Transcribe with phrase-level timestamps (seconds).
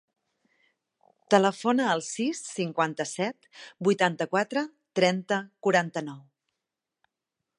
[1.33, 3.47] Telefona al sis, cinquanta-set,
[3.89, 4.65] vuitanta-quatre,
[5.01, 6.19] trenta, quaranta-nou.